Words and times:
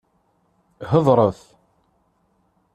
Heḍṛet! 0.89 1.41